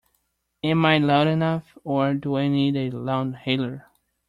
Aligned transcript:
Am 0.63 0.83
I 0.83 0.97
loud 0.97 1.27
enough, 1.27 1.77
or 1.83 2.15
do 2.15 2.35
I 2.35 2.47
need 2.47 2.75
a 2.75 2.89
loudhailer? 2.89 3.83